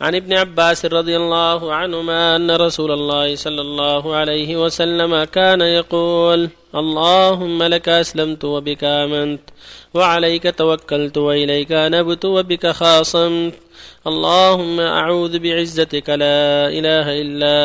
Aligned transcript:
عن 0.00 0.14
ابن 0.14 0.32
عباس 0.32 0.86
رضي 0.86 1.16
الله 1.16 1.74
عنهما 1.74 2.36
أن 2.36 2.50
رسول 2.50 2.90
الله 2.92 3.36
صلى 3.36 3.60
الله 3.60 4.16
عليه 4.16 4.56
وسلم 4.56 5.24
كان 5.24 5.60
يقول 5.60 6.48
اللهم 6.74 7.62
لك 7.62 7.88
أسلمت 7.88 8.44
وبك 8.44 8.84
آمنت 8.84 9.40
وعليك 9.94 10.54
توكلت 10.58 11.18
وإليك 11.18 11.72
انبت 11.72 12.24
وبك 12.24 12.66
خاصمت. 12.66 13.54
اللهم 14.06 14.80
أعوذ 14.80 15.38
بعزتك 15.38 16.08
لا 16.10 16.68
إله 16.78 17.06
إلا 17.22 17.56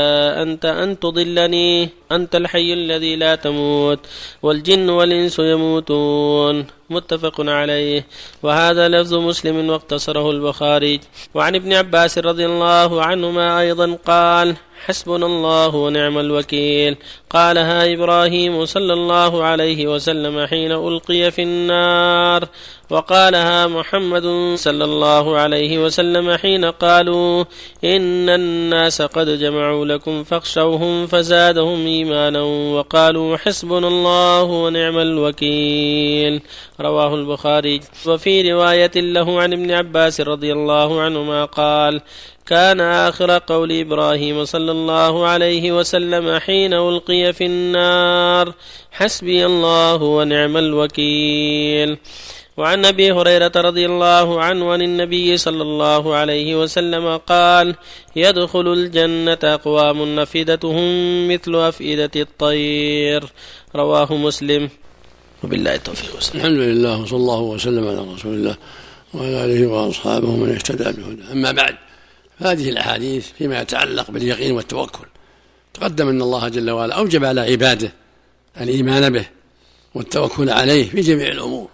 أنت 0.41 0.65
أن 0.65 0.99
تضلني 0.99 1.89
أنت 2.11 2.35
الحي 2.35 2.73
الذي 2.73 3.15
لا 3.15 3.35
تموت 3.35 3.99
والجن 4.43 4.89
والإنس 4.89 5.39
يموتون 5.39 6.65
متفق 6.89 7.35
عليه. 7.39 8.05
وهذا 8.43 8.87
لفظ 8.87 9.13
مسلم 9.13 9.69
واقتصره 9.69 10.31
البخاري. 10.31 10.99
وعن 11.33 11.55
ابن 11.55 11.73
عباس 11.73 12.17
رضي 12.17 12.45
الله 12.45 13.01
عنهما 13.01 13.59
أيضا 13.59 13.97
قال 14.07 14.55
حسبنا 14.85 15.25
الله 15.25 15.75
ونعم 15.75 16.17
الوكيل. 16.19 16.97
قالها 17.29 17.93
إبراهيم 17.93 18.65
صلى 18.65 18.93
الله 18.93 19.43
عليه 19.43 19.87
وسلم 19.87 20.45
حين 20.45 20.71
ألقي 20.71 21.31
في 21.31 21.43
النار. 21.43 22.47
وقالها 22.89 23.67
محمد 23.67 24.25
صلى 24.55 24.83
الله 24.83 25.37
عليه 25.37 25.85
وسلم 25.85 26.37
حين 26.37 26.65
قالوا 26.65 27.43
إن 27.83 28.29
الناس 28.29 29.01
قد 29.01 29.39
جمعوا 29.39 29.85
لكم 29.85 30.23
فاخشوهم 30.23 31.07
فزادهم 31.07 31.85
إيمانا. 31.85 32.41
وقالوا 32.75 33.37
حسبنا 33.37 33.87
الله 33.87 34.43
ونعم 34.43 34.97
الوكيل. 34.97 36.41
رواه 36.81 37.15
البخاري. 37.15 37.79
وفي 38.07 38.51
رواية 38.51 38.91
له 38.95 39.41
عن 39.41 39.53
ابن 39.53 39.71
عباس 39.71 40.21
رضي 40.21 40.53
الله 40.53 41.01
عنهما 41.01 41.45
قال 41.45 42.01
كان 42.45 42.81
آخر 42.81 43.37
قول 43.37 43.71
إبراهيم 43.71 44.45
صلى 44.45 44.71
الله 44.71 45.27
عليه 45.27 45.71
وسلم 45.71 46.39
حين 46.39 46.73
ألقي 46.73 47.33
في 47.33 47.45
النار 47.45 48.53
حسبي 48.91 49.45
الله 49.45 50.03
ونعم 50.03 50.57
الوكيل. 50.57 51.97
وعن 52.57 52.85
أبي 52.85 53.11
هريرة 53.11 53.51
رضي 53.55 53.85
الله 53.85 54.41
عنه 54.41 54.71
عن 54.71 54.81
النبي 54.81 55.37
صلى 55.37 55.61
الله 55.61 56.15
عليه 56.15 56.55
وسلم 56.55 57.17
قال 57.17 57.75
يدخل 58.15 58.73
الجنة 58.73 59.43
أقوام 59.43 60.15
نفدتهم 60.15 60.87
مثل 61.27 61.55
أفئدة 61.55 62.11
الطير. 62.15 63.23
رواه 63.75 64.13
مسلم. 64.13 64.69
وبالله 65.43 65.75
التوفيق 65.75 66.15
والسلام. 66.15 66.45
الحمد 66.45 66.59
لله 66.59 67.01
وصلى 67.01 67.17
الله 67.17 67.39
وسلم 67.39 67.87
على 67.87 68.13
رسول 68.13 68.33
الله 68.33 68.55
وعلى 69.13 69.45
آله 69.45 69.67
وأصحابه 69.67 70.35
من 70.35 70.51
اهتدى 70.51 70.83
بهداه. 70.83 71.31
أما 71.33 71.51
بعد 71.51 71.75
هذه 72.37 72.69
الأحاديث 72.69 73.27
فيما 73.37 73.61
يتعلق 73.61 74.11
باليقين 74.11 74.51
والتوكل. 74.51 75.05
تقدم 75.73 76.07
أن 76.07 76.21
الله 76.21 76.49
جل 76.49 76.71
وعلا 76.71 76.95
أوجب 76.95 77.25
على 77.25 77.41
عباده 77.41 77.91
الإيمان 78.61 79.13
به 79.13 79.25
والتوكل 79.95 80.49
عليه 80.49 80.89
في 80.89 81.01
جميع 81.01 81.27
الأمور. 81.27 81.69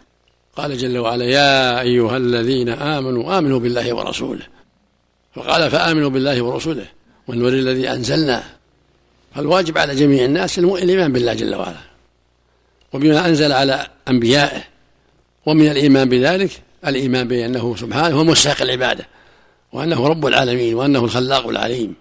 قال 0.56 0.78
جل 0.78 0.98
وعلا 0.98 1.26
يا 1.26 1.82
أيها 1.82 2.18
الذين 2.18 2.70
آمنوا 2.70 3.38
آمنوا 3.38 3.60
بالله 3.60 3.94
ورسوله. 3.94 4.48
فقال 5.36 5.72
فآمنوا 5.72 6.10
بالله 6.10 6.42
ورسوله 6.42 6.86
والنور 7.28 7.54
الذي 7.54 7.90
أنزلنا 7.90 8.44
فالواجب 9.36 9.78
على 9.78 9.96
جميع 9.96 10.26
الناس 10.26 10.60
الإيمان 10.60 11.14
بالله 11.14 11.34
جل 11.34 11.56
وعلا. 11.56 11.82
وبما 12.94 13.28
أنزل 13.28 13.52
على 13.52 13.88
أنبيائه. 14.08 14.64
ومن 15.46 15.72
الإيمان 15.72 16.10
بذلك 16.10 16.52
الإيمان 16.88 17.28
بأنه 17.28 17.76
سبحانه 17.76 18.20
هو 18.20 18.24
مستحق 18.24 18.62
العبادة. 18.62 19.08
وأنه 19.74 20.08
رب 20.08 20.26
العالمين 20.26 20.76
وأنه 20.76 21.06
الخلاق 21.06 21.48
العليم 21.48 21.96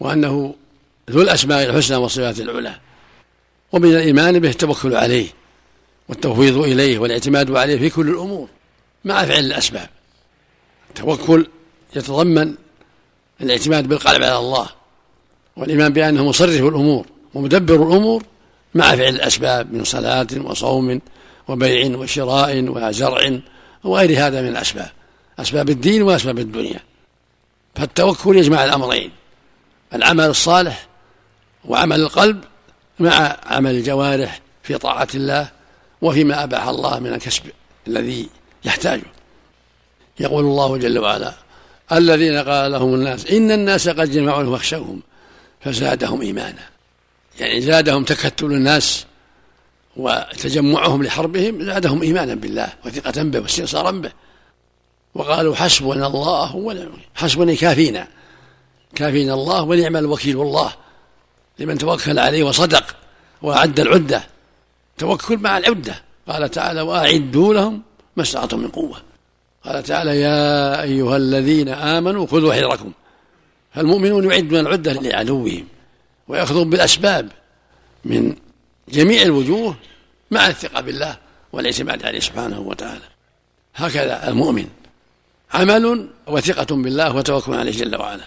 وأنه 0.00 0.54
ذو 1.10 1.22
الأسماء 1.22 1.70
الحسنى 1.70 1.96
والصفات 1.96 2.40
العلى. 2.40 2.74
ومن 3.72 3.90
الإيمان 3.90 4.38
به 4.38 4.48
التوكل 4.50 4.94
عليه 4.94 5.26
والتفويض 6.08 6.58
إليه 6.58 6.98
والاعتماد 6.98 7.50
عليه 7.50 7.78
في 7.78 7.90
كل 7.90 8.08
الأمور 8.08 8.48
مع 9.04 9.24
فعل 9.24 9.44
الأسباب. 9.44 9.88
التوكل 10.90 11.46
يتضمن 11.96 12.54
الاعتماد 13.40 13.88
بالقلب 13.88 14.22
على 14.22 14.38
الله 14.38 14.68
والإيمان 15.56 15.92
بأنه 15.92 16.28
مصرف 16.28 16.60
الأمور 16.60 17.06
ومدبر 17.34 17.74
الأمور 17.74 18.22
مع 18.74 18.96
فعل 18.96 19.14
الأسباب 19.14 19.72
من 19.72 19.84
صلاة 19.84 20.26
وصوم 20.36 21.00
وبيع 21.48 21.96
وشراء 21.96 22.64
وزرع 22.68 23.38
وغير 23.84 24.26
هذا 24.26 24.42
من 24.42 24.48
الأسباب. 24.48 24.90
أسباب 25.38 25.70
الدين 25.70 26.02
وأسباب 26.02 26.38
الدنيا. 26.38 26.80
فالتوكل 27.74 28.36
يجمع 28.36 28.64
الأمرين 28.64 29.10
العمل 29.94 30.24
الصالح 30.24 30.88
وعمل 31.64 32.00
القلب 32.00 32.44
مع 32.98 33.36
عمل 33.46 33.70
الجوارح 33.70 34.40
في 34.62 34.78
طاعة 34.78 35.08
الله 35.14 35.50
وفيما 36.02 36.44
أباح 36.44 36.68
الله 36.68 36.98
من 36.98 37.14
الكسب 37.14 37.42
الذي 37.86 38.28
يحتاجه. 38.64 39.02
يقول 40.20 40.44
الله 40.44 40.76
جل 40.76 40.98
وعلا 40.98 41.34
الذين 41.92 42.38
قال 42.38 42.72
لهم 42.72 42.94
الناس 42.94 43.26
إن 43.26 43.50
الناس 43.50 43.88
قد 43.88 44.10
جمعوا 44.10 44.56
فاخشوهم 44.56 45.02
فزادهم 45.60 46.20
إيمانا. 46.20 46.68
يعني 47.40 47.60
زادهم 47.60 48.04
تكتل 48.04 48.46
الناس 48.46 49.06
وتجمعهم 49.96 51.02
لحربهم 51.02 51.64
زادهم 51.64 52.02
إيمانا 52.02 52.34
بالله 52.34 52.72
وثقة 52.84 53.22
به 53.22 53.40
واستنصارا 53.40 53.90
به. 53.90 54.12
وقالوا 55.14 55.54
حسبنا 55.54 56.06
الله 56.06 56.56
ونعم 56.56 56.92
حسبنا 57.14 57.54
كافينا. 57.54 58.08
كافينا 58.94 59.34
الله 59.34 59.62
ونعم 59.62 59.96
الوكيل 59.96 60.40
الله 60.40 60.72
لمن 61.58 61.78
توكل 61.78 62.18
عليه 62.18 62.42
وصدق 62.42 62.96
وأعد 63.42 63.80
العدة. 63.80 64.24
توكل 64.98 65.36
مع 65.36 65.58
العدة. 65.58 66.02
قال 66.28 66.50
تعالى 66.50 66.80
وأعدوا 66.80 67.54
لهم 67.54 67.82
ما 68.16 68.22
استطعتم 68.22 68.58
من 68.58 68.68
قوة. 68.68 69.02
قال 69.64 69.82
تعالى 69.82 70.20
يا 70.20 70.82
أيها 70.82 71.16
الذين 71.16 71.68
آمنوا 71.68 72.26
خذوا 72.26 72.54
حذركم. 72.54 72.92
فالمؤمنون 73.74 74.32
يعدون 74.32 74.60
العدة 74.60 74.92
لعدوهم 74.92 75.66
ويأخذون 76.28 76.70
بالأسباب 76.70 77.28
من 78.04 78.36
جميع 78.88 79.22
الوجوه 79.22 79.76
مع 80.30 80.46
الثقة 80.46 80.80
بالله 80.80 81.16
والإعتماد 81.52 82.04
عليه 82.04 82.20
سبحانه 82.20 82.60
وتعالى. 82.60 83.04
هكذا 83.74 84.28
المؤمن 84.28 84.66
عمل 85.52 86.08
وثقة 86.26 86.76
بالله 86.76 87.16
وتوكل 87.16 87.54
عليه 87.54 87.72
جل 87.72 87.96
وعلا. 87.96 88.24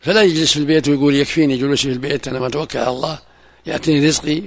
فلا 0.00 0.22
يجلس 0.22 0.52
في 0.52 0.58
البيت 0.58 0.88
ويقول 0.88 1.14
يكفيني 1.14 1.56
جلوسي 1.56 1.82
في 1.82 1.92
البيت 1.92 2.28
أنا 2.28 2.40
ما 2.40 2.46
أتوكل 2.46 2.78
على 2.78 2.90
الله. 2.90 3.18
يأتيني 3.66 4.06
رزقي 4.06 4.42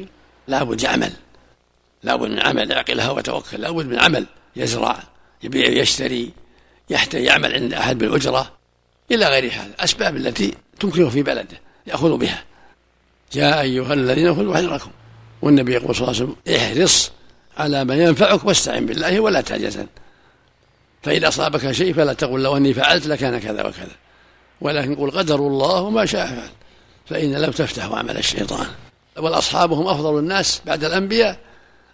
لابد 0.48 0.84
يعمل 0.84 1.12
لابد 2.04 2.30
من 2.30 2.40
عمل 2.40 2.72
يعقلها 2.72 3.12
وتوكل. 3.12 3.62
لابد 3.62 3.86
من 3.86 4.00
عمل 4.00 4.26
يزرع 4.56 5.04
يبيع 5.44 5.70
ويشتري 5.70 6.32
يحتاج 6.90 7.24
يعمل 7.24 7.54
عند 7.54 7.74
أحد 7.74 7.98
بالأجرة. 7.98 8.52
إلى 9.12 9.26
غير 9.26 9.52
هذا 9.52 9.72
أسباب 9.80 10.16
التي 10.16 10.54
تمكنه 10.80 11.10
في 11.10 11.24
بلده 11.24 11.62
يأخذ 11.88 12.18
بها. 12.18 12.44
يا 13.36 13.62
أيها 13.62 13.94
الذين 13.94 14.36
خذوا 14.36 14.56
حذركم 14.56 14.92
والنبي 15.42 15.74
يقول 15.74 15.96
صلى 15.96 16.08
الله 16.08 16.22
عليه 16.22 16.34
وسلم 16.34 16.56
احرص 16.56 17.12
على 17.58 17.86
ما 17.86 17.96
ينفعك 17.96 18.46
واستعن 18.46 18.86
بالله 18.86 19.20
ولا 19.20 19.42
تعجزن 19.42 19.88
فإذا 21.06 21.28
أصابك 21.28 21.72
شيء 21.72 21.94
فلا 21.94 22.14
تقل 22.14 22.44
لو 22.44 22.58
أني 22.58 22.74
فعلت 22.74 23.08
لكان 23.08 23.40
كذا 23.40 23.62
وكذا. 23.62 23.96
ولكن 24.62 24.96
قل 24.96 25.12
قدر 25.12 25.36
الله 25.36 25.82
وما 25.82 26.06
شاء 26.06 26.28
فعل 26.28 26.50
فإن 27.06 27.36
لم 27.36 27.52
تفتحوا 27.52 27.98
عمل 27.98 28.18
الشيطان. 28.18 28.66
والأصحاب 29.18 29.74
هم 29.74 29.88
أفضل 29.88 30.20
الناس 30.20 30.62
بعد 30.66 30.84
الأنبياء 30.84 31.40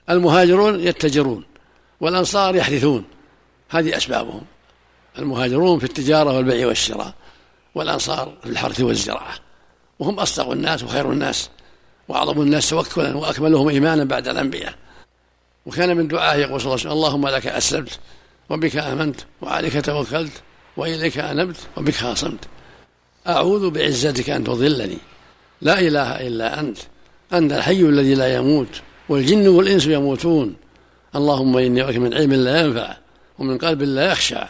المهاجرون 0.09 0.79
يتجرون 0.79 1.45
والأنصار 2.01 2.55
يحدثون. 2.55 3.05
هذه 3.69 3.97
أسبابهم. 3.97 4.41
المهاجرون 5.19 5.79
في 5.79 5.85
التجارة 5.85 6.37
والبيع 6.37 6.67
والشراء 6.67 7.13
والأنصار 7.75 8.33
في 8.43 8.49
الحرث 8.49 8.81
والزراعة. 8.81 9.35
وهم 9.99 10.19
أصدق 10.19 10.51
الناس 10.51 10.83
وخير 10.83 11.11
الناس 11.11 11.49
وأعظم 12.07 12.41
الناس 12.41 12.69
توكلا 12.69 13.17
وأكملهم 13.17 13.67
إيمانا 13.67 14.03
بعد 14.03 14.27
الأنبياء. 14.27 14.73
وكان 15.65 15.97
من 15.97 16.07
دعائه 16.07 16.39
يقول 16.39 16.61
صلى 16.61 16.73
الله 16.73 16.79
عليه 16.79 16.89
وسلم 16.89 16.91
اللهم 16.91 17.27
لك 17.27 17.47
أسلمت 17.47 17.99
وبك 18.51 18.77
آمنت 18.77 19.19
وعليك 19.41 19.85
توكلت 19.85 20.31
وإليك 20.77 21.17
أنبت 21.17 21.55
وبك 21.77 21.93
خاصمت. 21.93 22.45
أعوذ 23.27 23.69
بعزتك 23.69 24.29
أن 24.29 24.43
تضلني. 24.43 24.97
لا 25.61 25.79
إله 25.79 26.27
إلا 26.27 26.59
أنت. 26.59 26.77
أنت 27.33 27.53
الحي 27.53 27.81
الذي 27.81 28.15
لا 28.15 28.35
يموت 28.35 28.81
والجن 29.09 29.47
والإنس 29.47 29.85
يموتون. 29.85 30.55
اللهم 31.15 31.57
إني 31.57 31.81
أعوذ 31.81 31.99
من 31.99 32.13
علم 32.13 32.33
لا 32.33 32.61
ينفع 32.61 32.97
ومن 33.39 33.57
قلب 33.57 33.81
لا 33.81 34.11
يخشع 34.11 34.47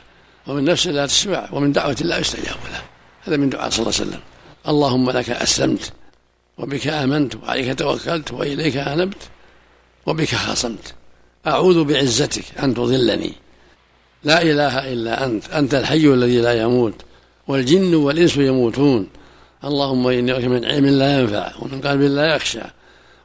ومن 0.48 0.64
نفس 0.66 0.88
لا 0.88 1.06
تسمع 1.06 1.50
ومن 1.52 1.72
دعوة 1.72 1.98
لا 2.02 2.18
يستجاب 2.18 2.58
له. 2.72 2.82
هذا 3.22 3.38
من 3.38 3.50
دعاء 3.50 3.70
صلى 3.70 3.80
الله 3.80 4.00
عليه 4.00 4.10
وسلم. 4.10 4.22
اللهم 4.68 5.10
لك 5.10 5.30
أسلمت 5.30 5.94
وبك 6.58 6.88
آمنت 6.88 7.36
وعليك 7.36 7.80
توكلت 7.80 8.32
وإليك 8.32 8.78
أنبت 8.78 9.24
وبك 10.06 10.36
خاصمت. 10.36 10.94
أعوذ 11.48 11.84
بعزتك 11.84 12.46
أن 12.64 12.74
تضلني. 12.74 13.34
لا 14.24 14.42
إله 14.42 14.94
إلا 14.94 15.26
أنت 15.26 15.50
أنت 15.50 15.74
الحي 15.74 16.14
الذي 16.14 16.42
لا 16.42 16.62
يموت 16.62 16.94
والجن 17.48 17.96
والإنس 17.96 18.38
يموتون. 18.38 19.08
اللهم 19.64 20.08
إني 20.08 20.32
أعوذ 20.32 20.48
من 20.48 20.66
علم 20.66 20.86
لا 20.86 21.20
ينفع 21.20 21.52
ومن 21.60 21.82
قلب 21.82 22.02
لا 22.02 22.36
يخشى 22.36 22.62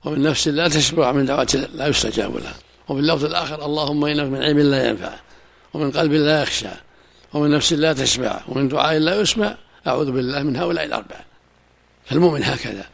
ومن 0.05 0.23
نفس 0.23 0.49
لا 0.49 0.69
تشبع 0.69 1.13
من 1.13 1.27
دعوة 1.27 1.69
لا 1.75 1.87
يستجاب 1.87 2.37
لها 2.37 2.55
وفي 2.89 3.01
اللفظ 3.01 3.25
الآخر 3.25 3.65
اللهم 3.65 4.05
إنك 4.05 4.33
من 4.33 4.43
علم 4.43 4.59
لا 4.59 4.89
ينفع 4.89 5.15
ومن 5.75 5.91
قلب 5.91 6.13
لا 6.13 6.43
يخشى 6.43 6.69
ومن 7.33 7.51
نفس 7.51 7.73
لا 7.73 7.93
تشبع 7.93 8.41
ومن 8.49 8.69
دعاء 8.69 8.99
لا 8.99 9.21
يسمع 9.21 9.57
أعوذ 9.87 10.11
بالله 10.13 10.43
من 10.43 10.57
هؤلاء 10.57 10.85
الأربعة. 10.85 11.25
فالمؤمن 12.05 12.43
هكذا 12.43 12.87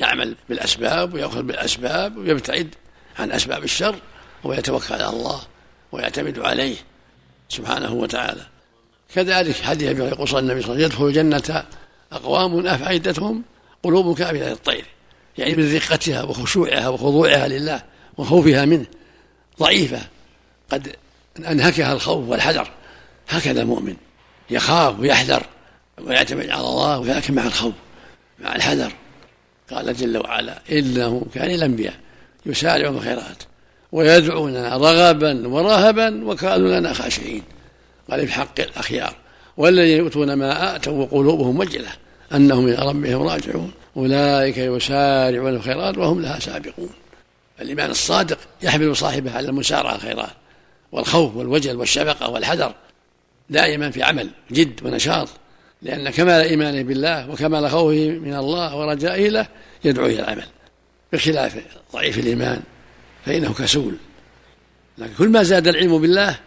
يعمل 0.00 0.34
بالأسباب 0.48 1.14
ويأخذ 1.14 1.42
بالأسباب 1.42 2.16
ويبتعد 2.16 2.74
عن 3.18 3.32
أسباب 3.32 3.64
الشر 3.64 3.96
ويتوكل 4.44 4.94
على 4.94 5.08
الله 5.08 5.40
ويعتمد 5.92 6.38
عليه. 6.38 6.76
سبحانه 7.48 7.92
وتعالى. 7.92 8.46
كذلك 9.14 9.56
حديث 9.56 9.88
أبي 9.88 10.02
هريرة 10.02 10.14
النبي 10.14 10.26
صلى 10.26 10.40
الله 10.40 10.52
عليه 10.52 10.58
وسلم 10.58 10.80
يدخل 10.80 11.06
الجنة 11.06 11.64
أقوام 12.12 12.66
أفعدتهم 12.66 13.42
قلوب 13.82 14.18
كامله 14.18 14.52
الطير. 14.52 14.84
يعني 15.38 15.54
من 15.54 15.74
رقتها 15.74 16.22
وخشوعها 16.22 16.88
وخضوعها 16.88 17.48
لله 17.48 17.82
وخوفها 18.16 18.64
منه. 18.64 18.86
ضعيفة. 19.60 20.00
قد 20.70 20.96
أنهكها 21.38 21.92
الخوف 21.92 22.28
والحذر 22.28 22.70
هكذا 23.28 23.62
المؤمن 23.62 23.96
يخاف 24.50 25.00
ويحذر 25.00 25.46
ويعتمد 26.00 26.50
على 26.50 26.60
الله 26.68 26.98
ولكن 26.98 27.34
مع 27.34 27.44
الخوف 27.44 27.74
مع 28.38 28.56
الحذر. 28.56 28.92
قال 29.70 29.96
جل 29.96 30.18
وعلا 30.18 30.62
إنه 30.70 31.26
كان 31.34 31.50
الانبياء 31.50 31.94
يسارع 32.46 32.90
في 32.90 32.96
الخيرات. 32.96 33.42
ويدعوننا 33.96 34.76
رغبا 34.76 35.48
ورهبا 35.48 36.24
وكانوا 36.24 36.78
لنا 36.78 36.92
خاشعين. 36.92 37.42
قال 38.10 38.26
في 38.28 38.32
حق 38.32 38.60
الأخيار 38.60 39.14
والذين 39.56 39.98
يؤتون 39.98 40.32
ما 40.32 40.76
آتوا 40.76 40.92
وقلوبهم 40.92 41.58
وجلة 41.58 41.88
أنهم 42.34 42.68
إلى 42.68 42.88
ربهم 42.88 43.22
راجعون 43.22 43.72
أولئك 43.96 44.58
يسارعون 44.58 45.54
الخيرات 45.54 45.98
وهم 45.98 46.22
لها 46.22 46.38
سابقون. 46.40 46.90
الإيمان 47.60 47.90
الصادق 47.90 48.38
يحمل 48.62 48.96
صاحبه 48.96 49.36
على 49.36 49.48
المسارعة 49.48 49.94
الخيرات 49.94 50.32
والخوف 50.92 51.36
والوجل 51.36 51.76
والشفقة 51.76 52.30
والحذر 52.30 52.74
دائما 53.50 53.90
في 53.90 54.02
عمل 54.02 54.30
جد 54.50 54.80
ونشاط 54.86 55.28
لأن 55.82 56.10
كمال 56.10 56.46
إيمانه 56.46 56.82
بالله 56.82 57.30
وكمال 57.30 57.70
خوفه 57.70 58.08
من 58.08 58.34
الله 58.34 58.76
ورجائه 58.76 59.28
له 59.28 59.46
يدعو 59.84 60.06
إلى 60.06 60.20
العمل. 60.20 60.46
بخلاف 61.12 61.56
ضعيف 61.92 62.18
الإيمان 62.18 62.62
فإنه 63.26 63.54
كسول. 63.54 63.94
لكن 64.98 65.12
كل 65.18 65.28
ما 65.28 65.42
زاد 65.42 65.68
العلم 65.68 65.98
بالله 66.00 66.38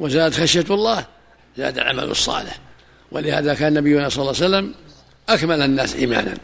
وزادت 0.00 0.34
خشية 0.34 0.64
الله 0.70 1.04
زاد 1.56 1.78
العمل 1.78 2.04
الصالح. 2.04 2.58
ولهذا 3.12 3.54
كان 3.54 3.74
نبينا 3.74 4.08
صلى 4.08 4.22
الله 4.22 4.34
عليه 4.42 4.46
وسلم 4.46 4.74
أكمل 5.28 5.62
الناس 5.62 5.94
إيمانا 5.94 6.34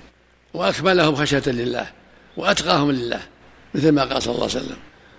وأكملهم 0.55 1.15
خشية 1.15 1.43
لله 1.47 1.87
وأتقاهم 2.37 2.91
لله 2.91 3.21
مثل 3.75 3.89
ما 3.89 4.05
قال 4.05 4.23
صلى 4.23 4.35
الله 4.35 4.49
عليه 4.49 4.57
وسلم. 4.57 4.77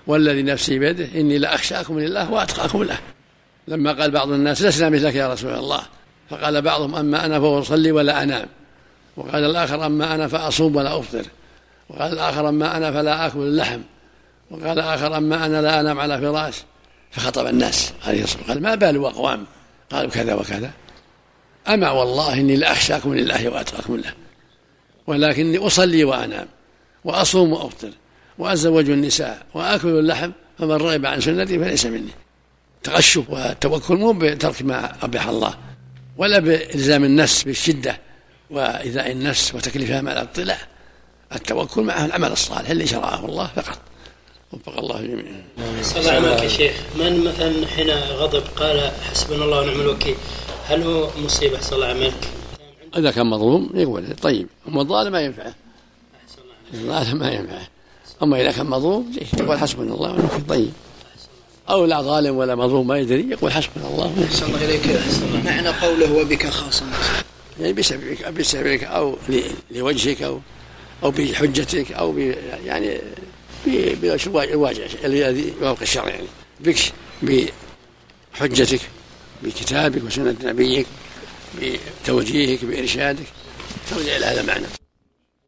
والذي 0.08 0.44
نفسي 0.44 0.80
بيده 0.80 1.08
إني 1.16 1.38
لأخشاكم 1.38 2.00
لله 2.00 2.32
وأتقاكم 2.32 2.84
له. 2.84 2.98
لما 3.68 3.92
قال 3.92 4.12
بعض 4.12 4.32
الناس 4.32 4.62
لسنا 4.62 4.90
مثلك 4.90 5.16
يا 5.16 5.34
رسول 5.34 5.54
الله. 5.54 5.82
فقال 6.30 6.62
بعضهم 6.62 6.96
أما 6.96 7.26
أنا 7.26 7.40
فأصلي 7.40 7.92
ولا 7.92 8.24
أنام. 8.24 8.48
وقال 9.18 9.44
الآخر 9.44 9.86
أما 9.86 10.16
أنا 10.16 10.28
فأصوم 10.28 10.76
ولا 10.76 11.00
أفطر. 11.00 11.26
وقال 11.90 12.14
الآخر 12.14 12.50
أما 12.50 12.78
أنا 12.78 12.92
فلا 12.92 13.28
آكل 13.28 13.40
اللحم. 13.40 13.80
وقال 14.52 14.80
آخر 14.80 15.18
أما 15.18 15.46
أنا 15.46 15.62
لا 15.62 15.80
أنام 15.80 16.00
على 16.00 16.22
فراش 16.22 16.56
فخطب 17.12 17.48
الناس 17.48 17.94
عليه 18.06 18.24
الصلاة 18.24 18.44
قال 18.48 18.62
ما 18.62 18.76
بال 18.76 19.06
أقوام 19.06 19.46
قالوا 19.92 20.12
كذا 20.12 20.34
وكذا. 20.34 20.72
أما 21.68 21.92
والله 21.92 22.34
إني 22.34 22.56
لأخشاكم 22.56 23.14
لله 23.14 23.50
وأتقاكم 23.50 23.96
له 23.96 24.14
ولكني 25.08 25.58
أصلي 25.58 26.04
وأنام 26.04 26.48
وأصوم 27.04 27.54
وأفطر 27.54 27.90
وأتزوج 28.38 28.90
النساء 28.90 29.46
وآكل 29.54 29.88
اللحم 29.88 30.32
فمن 30.60 30.72
رغب 30.72 31.06
عن 31.06 31.22
سنتي 31.22 31.60
فليس 31.60 31.86
مني. 31.86 32.12
تغشب 32.84 33.30
والتوكل 33.30 33.96
مو 33.96 34.14
بترك 34.14 34.62
ما 34.62 34.96
أبح 35.02 35.28
الله 35.28 35.58
ولا 36.18 36.40
بإلزام 36.40 37.04
النفس 37.04 37.44
بالشدة 37.44 38.00
وإيذاء 38.50 39.12
النفس 39.12 39.56
وتكليفها 39.56 40.02
مع 40.02 40.12
الاطلاع. 40.12 40.58
التوكل 41.36 41.82
معه 41.84 42.06
العمل 42.06 42.32
الصالح 42.32 42.70
اللي 42.70 42.88
شرعه 42.88 43.26
الله 43.26 43.48
فقط. 43.56 43.80
وفق 44.54 44.80
الله 44.80 45.02
جميعا. 45.02 45.44
صلى 45.82 46.00
الله 46.00 46.30
عليك 46.30 46.44
يا 46.44 46.48
شيخ 46.48 46.74
من 46.96 47.24
مثلا 47.24 47.68
حين 47.68 47.90
غضب 47.90 48.44
قال 48.56 48.92
حسبنا 49.12 49.44
الله 49.46 49.62
ونعم 49.62 49.82
الوكيل 49.82 50.16
هل 50.66 50.84
هو 50.84 51.10
مصيبة 51.26 51.62
صلى 51.62 51.76
الله 51.76 51.88
عليك؟ 51.88 52.14
إذا 52.98 53.12
كان 53.12 53.26
مظلوم 53.26 53.70
يقول 53.74 54.16
طيب 54.22 54.48
أما 54.68 54.82
الظالم 54.82 55.12
ما 55.12 55.22
ينفعه. 55.22 55.54
الظالم 56.74 57.20
ما 57.20 57.32
ينفعه. 57.32 57.68
أما 58.24 58.42
إذا 58.42 58.52
كان 58.52 58.66
مظلوم 58.66 59.12
يقول 59.40 59.58
حسبنا 59.60 59.94
الله 59.94 60.12
ونعم 60.12 60.20
الوكيل 60.20 60.48
طيب. 60.48 60.72
أو 61.70 61.86
لا 61.86 62.02
ظالم 62.02 62.38
ولا 62.38 62.56
مظلوم 62.56 62.88
ما 62.88 63.00
يدري 63.00 63.30
يقول 63.30 63.52
حسبنا 63.52 63.88
الله 63.88 64.26
أحسن 64.26 64.46
الله 64.46 64.66
إليك 64.66 65.00
معنى 65.46 65.70
قوله 65.70 66.14
وبك 66.14 66.48
خاصم 66.48 66.86
يعني 67.60 67.74
بسببك 67.74 68.28
بسببك 68.28 68.84
أو 68.84 69.18
لوجهك 69.72 70.22
أو 70.22 70.40
أو 71.04 71.12
بحجتك 71.12 71.92
أو 71.92 72.18
يعني 72.66 73.00
بالواجع 73.66 74.84
الذي 75.04 75.54
يوافق 75.62 75.82
الشرع 75.82 76.10
يعني. 76.10 76.28
بك 76.60 76.94
بحجتك 78.34 78.82
بكتابك 79.44 80.04
وسنة 80.04 80.36
نبيك 80.44 80.86
بتوجيهك 81.62 82.66
بإرشادك. 82.66 83.26
ترجع 83.90 84.18
إلى 84.18 84.26
هذا 84.26 84.42
المعنى 84.42 84.83